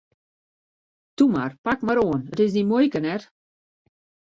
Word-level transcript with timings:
Toe 1.17 1.27
mar, 1.35 1.55
pak 1.69 1.85
mar 1.91 2.01
oan, 2.05 2.23
it 2.33 2.43
is 2.45 2.51
dyn 2.55 2.69
muoike 2.71 2.99
net! 3.05 3.23